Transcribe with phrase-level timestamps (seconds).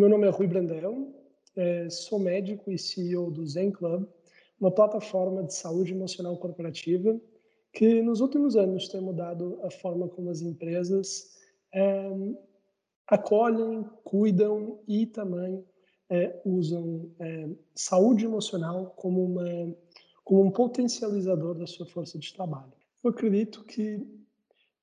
[0.00, 1.14] Meu nome é Rui Brandel,
[1.54, 4.08] é, sou médico e CEO do Zen Club,
[4.58, 7.20] uma plataforma de saúde emocional corporativa
[7.70, 11.36] que nos últimos anos tem mudado a forma como as empresas
[11.74, 12.10] é,
[13.08, 15.62] acolhem, cuidam e também
[16.08, 19.76] é, usam é, saúde emocional como, uma,
[20.24, 22.72] como um potencializador da sua força de trabalho.
[23.04, 24.00] Eu acredito que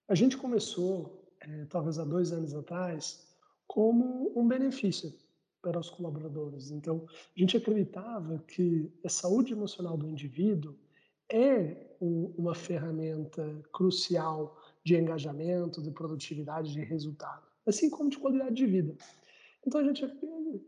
[0.07, 3.26] a gente começou, é, talvez há dois anos atrás,
[3.67, 5.13] como um benefício
[5.61, 6.71] para os colaboradores.
[6.71, 10.75] Então, a gente acreditava que a saúde emocional do indivíduo
[11.29, 18.55] é um, uma ferramenta crucial de engajamento, de produtividade, de resultado, assim como de qualidade
[18.55, 18.95] de vida.
[19.65, 20.07] Então, a gente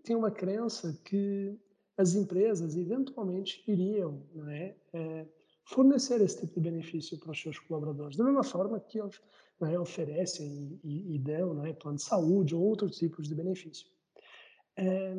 [0.04, 1.58] tem uma crença que
[1.98, 5.26] as empresas eventualmente iriam é, é,
[5.64, 9.22] fornecer esse tipo de benefício para os seus colaboradores, da mesma forma que eles
[9.60, 13.88] né, oferecem e, e dão né, plano de saúde ou outros tipos de benefício.
[14.78, 15.14] É,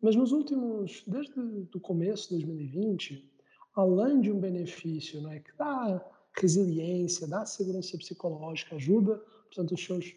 [0.00, 1.38] mas nos últimos, desde
[1.74, 3.32] o começo de 2020,
[3.74, 6.04] além de um benefício né, que dá
[6.40, 10.14] resiliência, dá segurança psicológica, ajuda, portanto, os seus,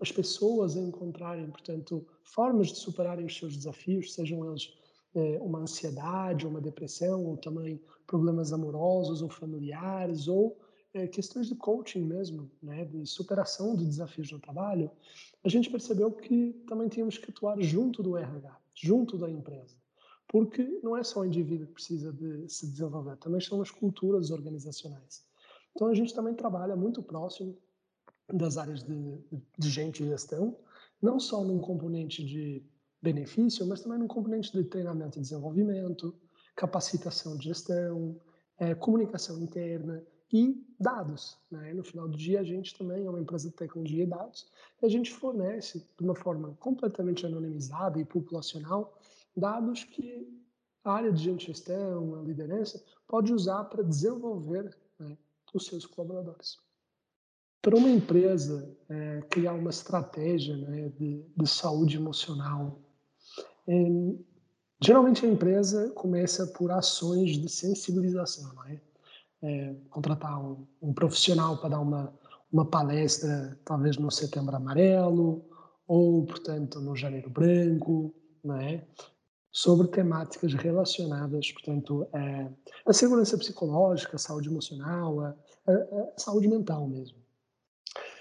[0.00, 4.72] as pessoas a encontrarem, portanto, formas de superarem os seus desafios, sejam eles
[5.14, 10.58] é, uma ansiedade, uma depressão, ou também problemas amorosos ou familiares, ou
[10.94, 14.90] é, questões de coaching mesmo, né, de superação de desafios no trabalho,
[15.42, 19.76] a gente percebeu que também tínhamos que atuar junto do RH, junto da empresa.
[20.28, 24.30] Porque não é só o indivíduo que precisa de se desenvolver, também são as culturas
[24.30, 25.24] organizacionais.
[25.74, 27.56] Então a gente também trabalha muito próximo
[28.32, 29.18] das áreas de,
[29.58, 30.56] de gente e gestão,
[31.00, 32.62] não só num componente de
[33.00, 36.14] benefício, mas também num componente de treinamento e desenvolvimento,
[36.54, 38.20] capacitação de gestão,
[38.58, 40.02] é, comunicação interna,
[40.32, 41.36] e dados.
[41.50, 41.74] Né?
[41.74, 44.46] No final do dia, a gente também é uma empresa de tecnologia e dados,
[44.80, 48.98] e a gente fornece, de uma forma completamente anonimizada e populacional,
[49.36, 50.26] dados que
[50.84, 55.16] a área de gestão, a liderança, pode usar para desenvolver né,
[55.54, 56.58] os seus colaboradores.
[57.60, 62.80] Para uma empresa é, criar uma estratégia né, de, de, saúde emocional,
[63.68, 63.74] é,
[64.82, 68.80] geralmente a empresa começa por ações de sensibilização, não é?
[69.42, 72.12] É, contratar um, um profissional para dar uma,
[72.52, 75.44] uma palestra, talvez no Setembro Amarelo,
[75.86, 78.86] ou, portanto, no Janeiro Branco, não é?
[79.52, 82.50] sobre temáticas relacionadas, portanto, a,
[82.86, 85.36] a segurança psicológica, a saúde emocional, a,
[85.66, 87.18] a, saúde mental mesmo.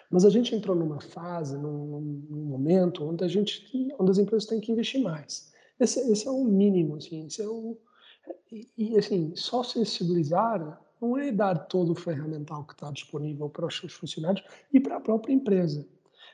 [0.10, 3.66] Mas a gente entrou numa fase, num, num, momento onde a gente,
[3.98, 5.54] onde as empresas têm que investir mais.
[5.80, 7.78] Esse, esse é o mínimo, assim, esse é o
[8.52, 13.66] e, e assim, só sensibilizar não é dar todo o ferramental que está disponível para
[13.66, 15.88] os seus funcionários e para a própria empresa.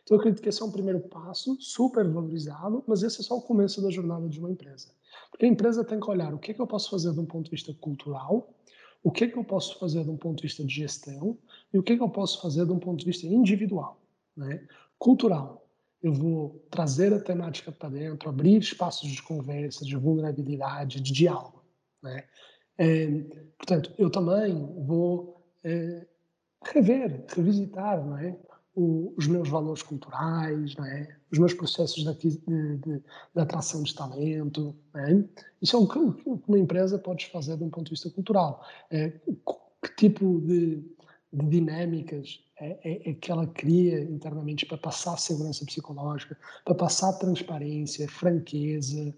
[0.04, 3.38] Então, eu acredito que esse é um primeiro passo, super valorizado, mas esse é só
[3.38, 4.90] o começo da jornada de uma empresa.
[5.30, 7.26] Porque a empresa tem que olhar o que, é que eu posso fazer de um
[7.26, 8.54] ponto de vista cultural,
[9.04, 11.38] o que, é que eu posso fazer de um ponto de vista de gestão
[11.74, 14.02] e o que, é que eu posso fazer de um ponto de vista individual.
[14.36, 14.66] Né?
[14.98, 15.68] Cultural,
[16.02, 21.64] eu vou trazer a temática para dentro, abrir espaços de conversa, de vulnerabilidade, de diálogo.
[22.02, 22.26] Né?
[22.78, 23.08] É,
[23.58, 24.56] portanto, eu também
[24.86, 26.06] vou é,
[26.64, 28.38] rever, revisitar não é?
[28.76, 31.18] O, os meus valores culturais, não é?
[31.32, 34.76] os meus processos de, de, de, de atração de talento.
[34.96, 35.24] É?
[35.62, 35.98] Isso é o que
[36.48, 38.64] uma empresa pode fazer de um ponto de vista cultural.
[38.92, 40.84] É, que tipo de,
[41.34, 48.08] dinâmicas é, é, é, que ela cria internamente para passar segurança psicológica, para passar transparência,
[48.08, 49.14] franqueza,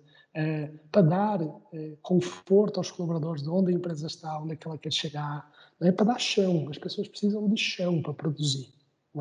[0.92, 1.40] para dar
[1.74, 5.52] é, conforto aos colaboradores de onde a empresa está, onde é que ela quer chegar,
[5.82, 5.92] é?
[5.92, 6.68] para dar chão.
[6.70, 8.72] As pessoas precisam de chão para produzir.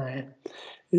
[0.02, 0.28] É?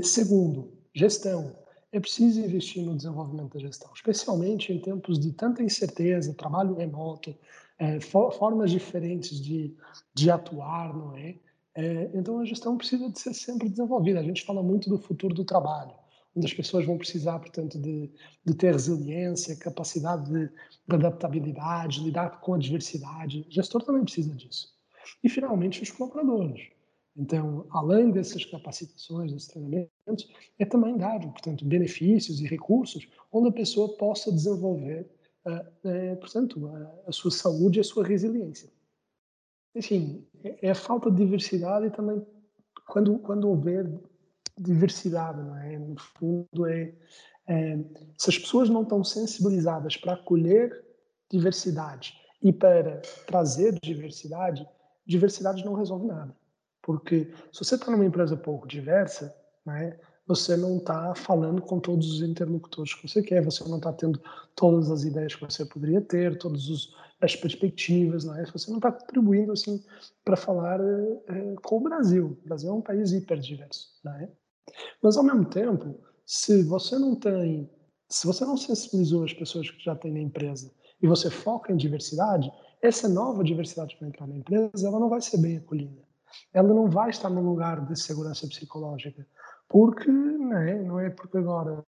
[0.02, 1.56] Segundo, gestão.
[1.92, 7.36] É preciso investir no desenvolvimento da gestão, especialmente em tempos de tanta incerteza, trabalho remoto,
[7.80, 9.76] é, for, formas diferentes de,
[10.14, 11.36] de atuar, não é?
[11.74, 12.12] é?
[12.14, 14.20] Então a gestão precisa de ser sempre desenvolvida.
[14.20, 15.99] A gente fala muito do futuro do trabalho
[16.36, 18.10] onde as pessoas vão precisar, portanto, de,
[18.46, 23.46] de ter resiliência, capacidade de, de, adaptabilidade, lidar com a diversidade.
[23.48, 24.74] O gestor também precisa disso.
[25.24, 26.70] E, finalmente, os colaboradores.
[27.18, 33.52] Então, além dessas capacitações, desses treinamentos, é também dar, portanto, benefícios e recursos onde a
[33.52, 35.06] pessoa possa desenvolver,
[35.46, 38.70] uh, uh, portanto, a, a, sua saúde e a sua resiliência.
[39.76, 42.26] Enfim, é, é a falta de diversidade e também
[42.88, 43.86] quando, quando houver
[44.60, 45.78] diversidade, não é?
[45.78, 46.94] No fundo, é,
[47.48, 47.80] é,
[48.18, 50.86] se as pessoas não estão sensibilizadas para acolher
[51.32, 52.14] diversidade
[52.44, 54.68] e para trazer diversidade,
[55.06, 56.36] diversidade não resolve nada.
[56.82, 59.36] Porque se você está numa empresa pouco diversa,
[59.66, 60.00] não é?
[60.30, 64.22] você não está falando com todos os interlocutores que você quer, você não está tendo
[64.56, 68.46] todas as ideias que você poderia ter, todas as perspectivas, não é?
[68.46, 69.84] Você não está contribuindo assim
[70.24, 72.38] para falar é, com o Brasil.
[72.44, 74.30] O Brasil é um país hiperdiverso, é?
[75.02, 77.70] Mas ao mesmo tempo, se você não tem,
[78.08, 80.72] se você não sensibilizou as pessoas que já têm na empresa
[81.02, 82.52] e você foca em diversidade,
[82.82, 86.02] essa nova diversidade que vai entrar na empresa, ela não vai ser bem acolhida.
[86.54, 89.26] Ela não vai estar no lugar de segurança psicológica
[89.70, 91.86] porque né, não é porque agora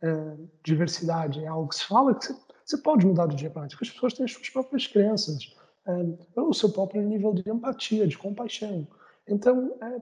[0.00, 2.32] é, diversidade é algo que se fala que
[2.64, 5.54] você, pode mudar do dia para a noite, as pessoas têm as suas próprias crenças,
[5.86, 8.86] é, o seu próprio nível de empatia, de compaixão.
[9.28, 10.00] Então, é,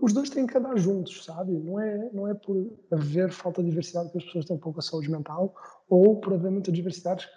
[0.00, 1.52] os dois têm que andar juntos, sabe?
[1.52, 2.56] Não é, não é por
[2.90, 5.54] haver falta de diversidade que as pessoas têm pouca saúde mental
[5.88, 7.28] ou por haver muita diversidade.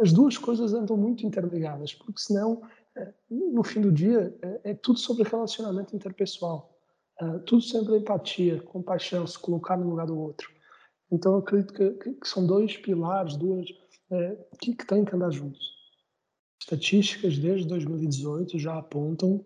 [0.00, 2.62] As duas coisas andam muito interligadas, porque senão,
[3.30, 6.76] no fim do dia, é tudo sobre relacionamento interpessoal.
[7.22, 10.50] Uh, tudo sempre empatia, compaixão, se colocar no lugar do outro.
[11.12, 13.66] Então, eu acredito que, que, são dois pilares, duas,
[14.58, 15.60] que, que têm que andar juntos.
[16.60, 19.44] Estatísticas desde 2018 já apontam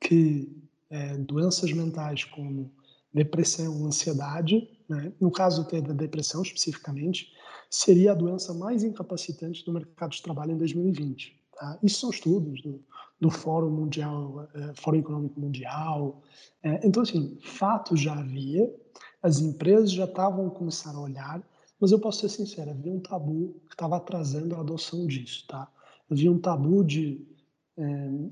[0.00, 0.63] que
[0.94, 2.70] é, doenças mentais como
[3.12, 7.32] depressão, ansiedade, né, no caso da depressão especificamente,
[7.68, 11.36] seria a doença mais incapacitante do mercado de trabalho em 2020.
[11.52, 11.78] Tá?
[11.82, 12.80] Isso são estudos do,
[13.20, 16.22] do Fórum Mundial, uh, Fórum Econômico Mundial.
[16.64, 18.72] Uh, então, assim, fato já havia,
[19.20, 21.42] as empresas já estavam começando a olhar,
[21.80, 25.68] mas eu posso ser sincero, havia um tabu que estava atrasando a adoção disso, tá?
[26.08, 27.26] Havia um tabu de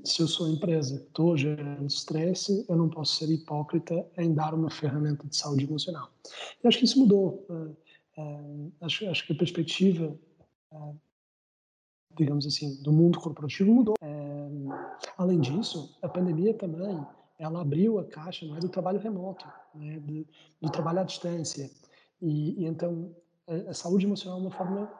[0.03, 4.53] se eu sou empresa que estou gerando estresse, eu não posso ser hipócrita em dar
[4.53, 6.09] uma ferramenta de saúde emocional.
[6.63, 7.45] E acho que isso mudou.
[8.81, 10.17] acho, acho que a perspectiva
[12.15, 13.95] digamos assim, do mundo corporativo mudou.
[15.17, 17.05] Além disso, a pandemia também
[17.39, 19.45] ela abriu a caixa não é, do trabalho remoto,
[19.75, 20.25] né, do,
[20.61, 21.69] do trabalho à distância.
[22.21, 23.13] E, e então,
[23.47, 24.91] a, a, saúde emocional é uma forma,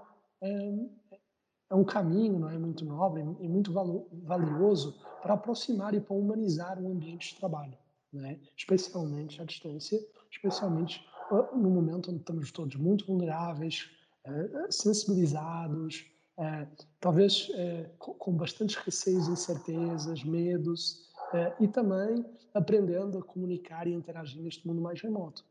[1.74, 6.00] é, é, um caminho não é, muito nobre e muito valo, valioso para aproximar e
[6.00, 7.78] para humanizar o ambiente de trabalho,
[8.12, 10.00] né, especialmente à distância,
[10.32, 11.06] especialmente
[11.54, 13.90] no momento onde estamos todos muito vulneráveis,
[14.26, 16.06] é, sensibilizados,
[16.38, 16.68] é,
[17.00, 23.94] talvez é, com, com bastantes receios, incertezas, medos, é, e também aprendendo a comunicar e
[23.94, 25.44] interagir neste mundo mais remoto.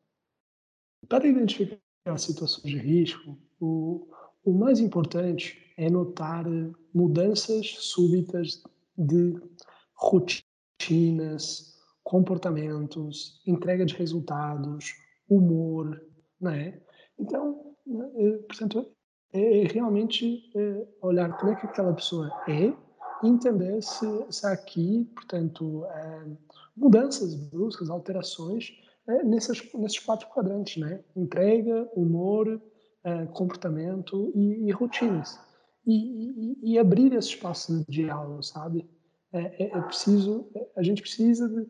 [1.08, 1.80] Para identificar
[2.16, 4.08] situações de risco, o,
[4.44, 6.44] o mais importante é notar
[6.94, 8.62] mudanças súbitas
[8.96, 9.40] de
[9.94, 11.72] rotinas,
[12.02, 14.94] comportamentos, entrega de resultados,
[15.28, 16.00] humor,
[16.40, 16.80] não é?
[17.18, 18.86] Então, né, portanto,
[19.32, 22.72] é, é realmente é, olhar como é que aquela pessoa é
[23.22, 25.84] e entender se, se há aqui, portanto,
[26.76, 28.72] mudanças bruscas, alterações
[29.24, 31.04] nesses, nesses quatro quadrantes, né?
[31.14, 32.60] Entrega, humor,
[33.32, 35.38] comportamento e, e rotinas.
[35.84, 38.88] E, e, abrir esse espaço de diálogo, sabe?
[39.32, 40.46] É, é, é preciso,
[40.76, 41.66] a gente precisa de,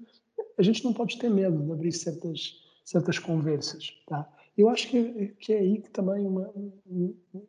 [0.59, 4.29] a gente não pode ter medo de abrir certas, certas conversas, tá?
[4.57, 6.53] Eu acho que, que é aí que também uma,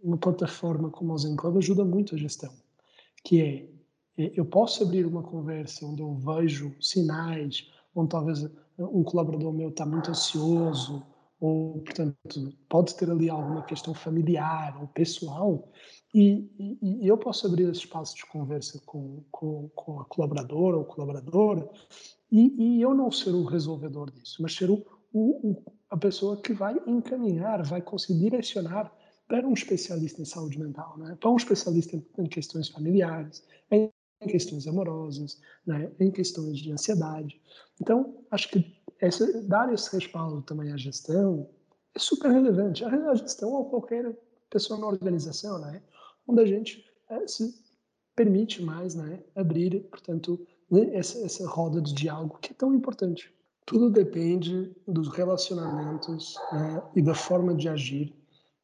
[0.01, 2.53] uma plataforma como o Zen Club ajuda muito a gestão,
[3.23, 9.03] que é, é, eu posso abrir uma conversa onde eu vejo sinais, onde talvez um
[9.03, 11.05] colaborador meu está muito ansioso,
[11.39, 15.69] ou, portanto, pode ter ali alguma questão familiar ou pessoal,
[16.13, 20.77] e, e, e eu posso abrir esse espaço de conversa com, com, com a colaboradora
[20.77, 21.67] ou colaboradora,
[22.31, 26.53] e, e eu não ser o resolvedor disso, mas ser o, o, a pessoa que
[26.53, 28.91] vai encaminhar, vai conseguir direcionar
[29.27, 31.17] para um especialista em saúde mental, né?
[31.19, 33.91] para um especialista em questões familiares, em
[34.27, 35.91] questões amorosas, né?
[35.99, 37.41] em questões de ansiedade.
[37.81, 41.49] Então, acho que essa, dar esse respaldo também à gestão
[41.95, 42.83] é super relevante.
[42.83, 44.15] A gestão ou qualquer
[44.49, 45.81] pessoa na organização, né?
[46.27, 47.53] Onde a gente é, se
[48.15, 49.23] permite mais né?
[49.35, 50.39] abrir, portanto,
[50.69, 50.95] né?
[50.95, 53.33] essa, essa roda de diálogo que é tão importante.
[53.65, 58.13] Tudo depende dos relacionamentos né, e da forma de agir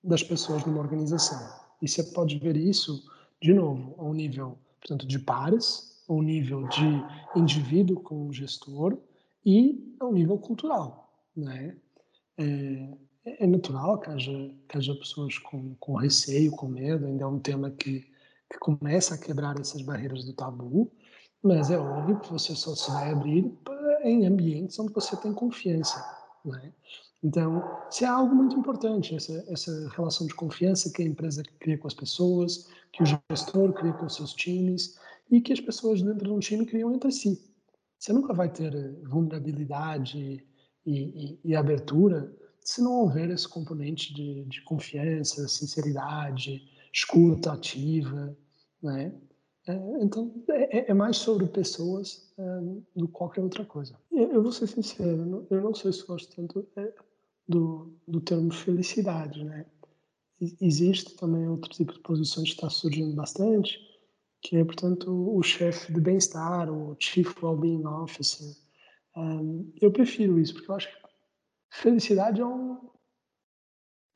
[0.04, 1.40] das pessoas numa organização.
[1.82, 3.10] E você pode ver isso,
[3.42, 7.04] de novo, ao nível, portanto, de pares, ao nível de
[7.36, 8.98] indivíduo com o gestor
[9.46, 11.14] e ao nível cultural.
[11.36, 11.78] Né?
[12.38, 12.98] É,
[13.40, 17.40] é natural que haja, que haja pessoas com, com receio, com medo, ainda é um
[17.40, 18.06] tema que,
[18.52, 20.92] que começa a quebrar essas barreiras do tabu,
[21.42, 23.52] mas é óbvio que você só se vai abrir
[24.04, 26.04] em ambientes onde você tem confiança.
[26.44, 26.74] Né?
[27.24, 31.78] Então, isso é algo muito importante, essa, essa relação de confiança que a empresa cria
[31.78, 34.98] com as pessoas, que o gestor cria com os seus times
[35.30, 37.40] e que as pessoas dentro de um time criam entre si.
[37.98, 40.46] Você nunca vai ter vulnerabilidade
[40.86, 46.62] e, e, e abertura se não houver esse componente de, de confiança, sinceridade,
[46.94, 48.38] escuta ativa,
[48.82, 49.14] né?
[49.68, 52.60] É, então, é, é, mais sobre pessoas é,
[52.96, 53.96] do que qualquer outra coisa.
[54.12, 56.92] Eu vou ser sincero, eu não sei se gosto tanto é,
[57.48, 59.66] do, do termo felicidade, né?
[60.62, 63.78] Existe também outro tipo de posições que está surgindo bastante,
[64.42, 68.56] que é, portanto, o chefe de bem-estar, o Chief Wellbeing Officer.
[69.18, 71.09] Um, eu prefiro isso, porque eu acho que
[71.70, 72.90] felicidade é um,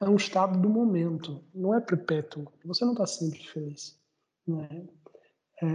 [0.01, 2.51] é um estado do momento, não é perpétuo.
[2.65, 3.99] Você não está sempre feliz.
[4.47, 4.87] Né?
[5.61, 5.67] É,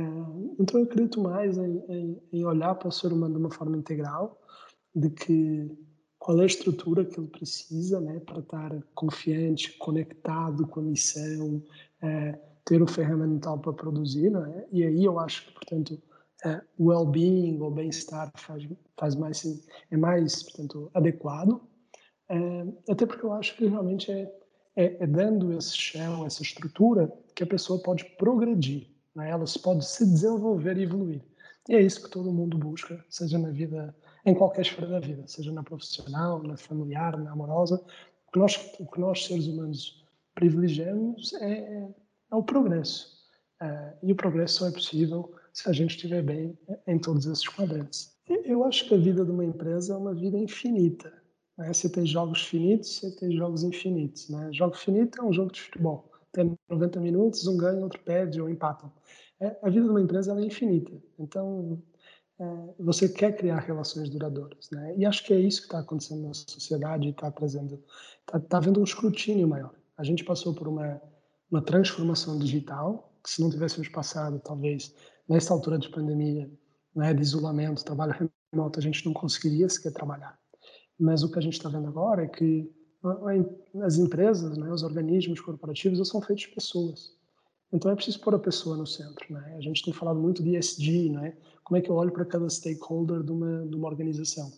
[0.58, 3.76] então eu acredito mais em, em, em olhar para o ser humano de uma forma
[3.76, 4.40] integral,
[4.94, 5.70] de que
[6.18, 11.62] qual é a estrutura que ele precisa né, para estar confiante, conectado com a missão,
[12.02, 14.66] é, ter o ferramental para produzir, é?
[14.70, 16.02] E aí eu acho que, portanto,
[16.44, 18.68] é, well-being ou bem-estar faz,
[18.99, 19.44] faz mais
[19.90, 21.61] é mais, portanto, adequado.
[22.28, 24.32] É, até porque eu acho que realmente é,
[24.76, 29.30] é, é, dando esse chão, essa estrutura, que a pessoa pode progredir, né?
[29.30, 31.23] ela pode se desenvolver e evoluir.
[31.68, 33.94] E é isso que todo mundo busca, seja na vida,
[34.25, 37.82] em qualquer esfera da vida, seja na profissional, na familiar, na amorosa.
[38.28, 40.04] O que nós, o que nós seres humanos
[40.35, 41.88] privilegiamos é
[42.30, 43.18] é o progresso.
[43.62, 46.56] Uh, e o progresso só é possível se a gente estiver bem
[46.87, 48.16] em todos esses quadrantes.
[48.44, 51.12] Eu acho que a vida de uma empresa é uma vida infinita.
[51.58, 51.72] Né?
[51.72, 54.28] Você tem jogos finitos, você tem jogos infinitos.
[54.30, 54.50] Né?
[54.52, 56.10] Jogo finito é um jogo de futebol.
[56.32, 58.90] Tem 90 minutos, um ganha, outro perde ou empatam.
[59.40, 60.92] É, a vida de uma empresa é infinita.
[61.18, 61.82] Então,
[62.38, 62.44] é,
[62.78, 64.70] você quer criar relações duradouras.
[64.70, 64.94] Né?
[64.96, 67.82] E acho que é isso que está acontecendo na sociedade e está trazendo,
[68.20, 69.74] está tá havendo um escrutínio maior.
[69.96, 71.00] A gente passou por uma
[71.50, 74.94] uma transformação digital, que se não tivéssemos passado, talvez,
[75.28, 76.50] nessa altura de pandemia,
[76.94, 80.38] né, de isolamento, trabalho remoto, a gente não conseguiria sequer trabalhar.
[80.99, 82.71] Mas o que a gente está vendo agora é que
[83.83, 87.17] as empresas, né, os organismos corporativos, são feitos de pessoas.
[87.73, 89.33] Então é preciso pôr a pessoa no centro.
[89.33, 89.55] Né?
[89.57, 91.37] A gente tem falado muito de ESG, né?
[91.62, 94.50] como é que eu olho para cada stakeholder de uma, de uma organização.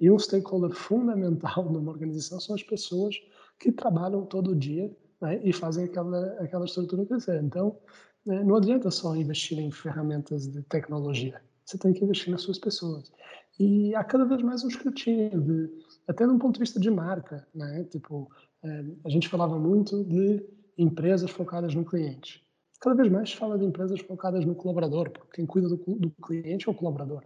[0.00, 3.16] E um stakeholder fundamental de uma organização são as pessoas
[3.58, 7.42] que trabalham todo dia né, e fazem aquela, aquela estrutura crescer.
[7.42, 7.76] Então,
[8.24, 12.58] né, não adianta só investir em ferramentas de tecnologia, você tem que investir nas suas
[12.58, 13.12] pessoas.
[13.60, 15.70] E há cada vez mais um escrutínio, de,
[16.08, 17.46] até de um ponto de vista de marca.
[17.54, 17.84] Né?
[17.84, 18.30] Tipo,
[18.62, 20.42] é, a gente falava muito de
[20.78, 22.42] empresas focadas no cliente.
[22.80, 26.10] Cada vez mais se fala de empresas focadas no colaborador, porque quem cuida do, do
[26.22, 27.22] cliente é o colaborador.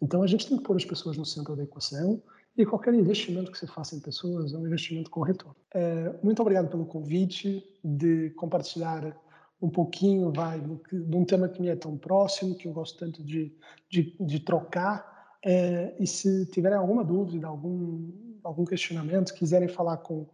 [0.00, 2.22] Então a gente tem que pôr as pessoas no centro da equação
[2.56, 5.56] e qualquer investimento que você faça em pessoas é um investimento com retorno.
[5.74, 9.20] É, muito obrigado pelo convite de compartilhar
[9.60, 13.24] um pouquinho vai, de um tema que me é tão próximo, que eu gosto tanto
[13.24, 13.52] de,
[13.90, 15.15] de, de trocar.
[15.44, 18.10] É, e se tiverem alguma dúvida, algum,
[18.42, 20.26] algum questionamento, quiserem falar com,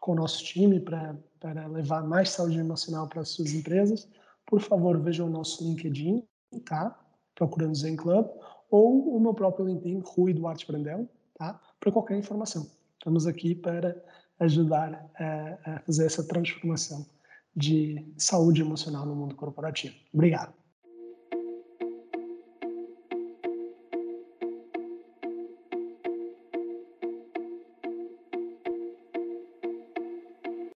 [0.00, 4.08] com o nosso time para levar mais saúde emocional para as suas empresas,
[4.46, 6.26] por favor, vejam o nosso LinkedIn,
[6.64, 6.98] tá?
[7.34, 8.26] procurando Zen Club,
[8.70, 11.60] ou o meu próprio LinkedIn, Rui Duarte Brandão, tá?
[11.78, 12.66] para qualquer informação.
[12.94, 13.96] Estamos aqui para
[14.40, 17.06] ajudar a, a fazer essa transformação
[17.54, 19.94] de saúde emocional no mundo corporativo.
[20.12, 20.57] Obrigado.